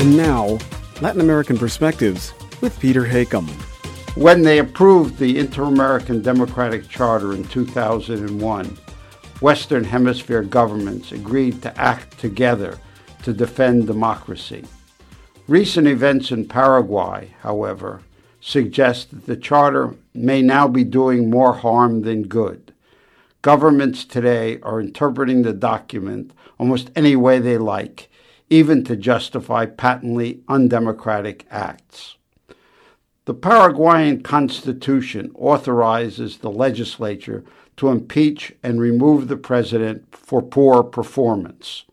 [0.00, 0.56] And now,
[1.02, 2.32] Latin American Perspectives
[2.62, 3.46] with Peter Hakim.
[4.14, 8.78] When they approved the Inter American Democratic Charter in 2001,
[9.42, 12.78] Western Hemisphere governments agreed to act together
[13.24, 14.64] to defend democracy.
[15.46, 18.00] Recent events in Paraguay, however,
[18.40, 22.72] suggest that the Charter may now be doing more harm than good.
[23.42, 28.09] Governments today are interpreting the document almost any way they like,
[28.50, 32.16] even to justify patently undemocratic acts.
[33.26, 37.44] The Paraguayan Constitution authorizes the legislature
[37.76, 41.84] to impeach and remove the president for poor performance,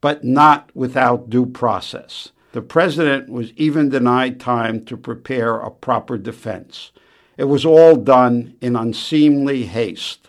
[0.00, 2.30] but not without due process.
[2.52, 6.92] The president was even denied time to prepare a proper defense.
[7.36, 10.28] It was all done in unseemly haste.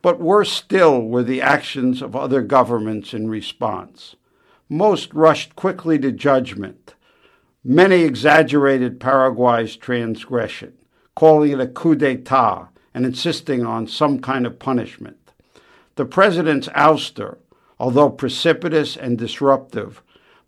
[0.00, 4.14] But worse still were the actions of other governments in response.
[4.68, 6.94] Most rushed quickly to judgment.
[7.64, 10.74] Many exaggerated Paraguay's transgression,
[11.16, 15.32] calling it a coup d'etat and insisting on some kind of punishment.
[15.96, 17.38] The president's ouster,
[17.78, 20.02] although precipitous and disruptive,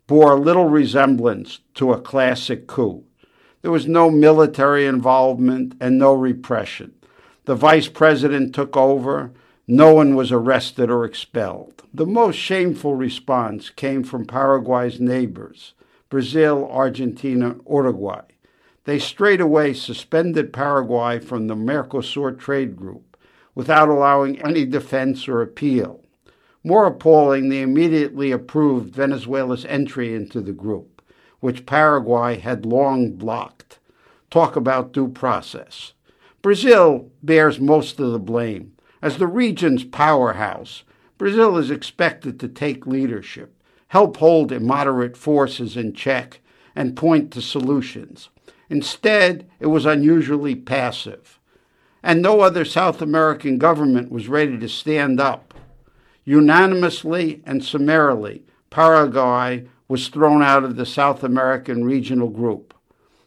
[0.07, 3.05] bore little resemblance to a classic coup.
[3.63, 6.93] There was no military involvement and no repression.
[7.47, 9.33] The vice president took over.
[9.73, 11.85] No one was arrested or expelled.
[11.95, 15.75] The most shameful response came from Paraguay's neighbors,
[16.09, 18.23] Brazil, Argentina, Uruguay.
[18.83, 23.17] They straightaway suspended Paraguay from the Mercosur trade group
[23.55, 26.01] without allowing any defense or appeal.
[26.65, 31.01] More appalling, they immediately approved Venezuela's entry into the group,
[31.39, 33.79] which Paraguay had long blocked.
[34.31, 35.93] Talk about due process.
[36.43, 38.73] Brazil bears most of the blame.
[39.03, 40.85] As the region's powerhouse,
[41.19, 43.55] Brazil is expected to take leadership,
[43.89, 46.41] help hold immoderate forces in check,
[46.75, 48.29] and point to solutions.
[48.69, 51.39] Instead, it was unusually passive.
[52.03, 55.51] And no other South American government was ready to stand up
[56.31, 62.73] Unanimously and summarily, Paraguay was thrown out of the South American Regional Group.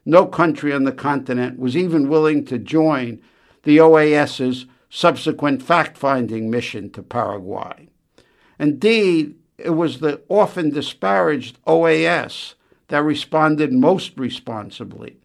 [0.05, 3.21] No country on the continent was even willing to join
[3.63, 7.87] the OAS's subsequent fact finding mission to Paraguay.
[8.59, 12.53] Indeed, it was the often disparaged OAS
[12.89, 15.17] that responded most responsibly.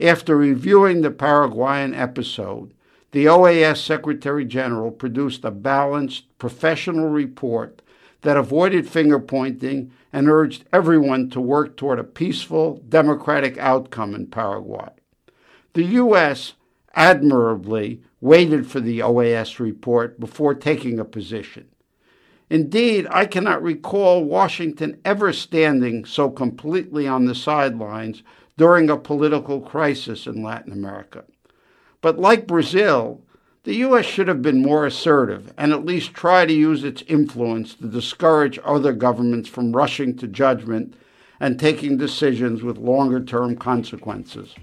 [0.00, 2.72] After reviewing the Paraguayan episode,
[3.10, 7.82] the OAS Secretary General produced a balanced, professional report
[8.22, 14.28] that avoided finger pointing and urged everyone to work toward a peaceful, democratic outcome in
[14.28, 14.88] Paraguay.
[15.74, 16.54] The U.S.
[16.94, 21.66] admirably waited for the OAS report before taking a position.
[22.50, 28.22] Indeed, I cannot recall Washington ever standing so completely on the sidelines
[28.56, 31.24] during a political crisis in Latin America.
[32.00, 33.22] But like Brazil,
[33.64, 34.04] the U.S.
[34.04, 38.58] should have been more assertive and at least try to use its influence to discourage
[38.64, 40.94] other governments from rushing to judgment
[41.38, 44.54] and taking decisions with longer term consequences.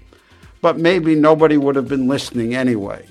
[0.60, 3.06] But maybe nobody would have been listening anyway.